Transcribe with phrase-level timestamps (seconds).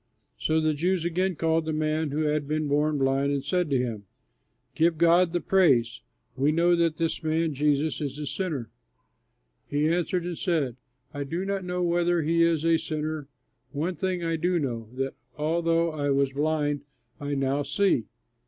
[0.39, 3.77] So the Jews again called the man who had been born blind, and said to
[3.77, 4.05] him,
[4.73, 6.01] "Give God the praise;
[6.35, 8.71] we know that this man Jesus is a sinner."
[9.67, 10.75] He answered and said,
[11.13, 13.27] "I do not know whether he is a sinner;
[13.73, 16.81] one thing I do know, that, although I was blind,
[17.19, 18.05] I now see."